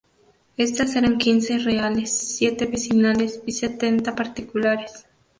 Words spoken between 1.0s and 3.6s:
quince reales, siete vecinales y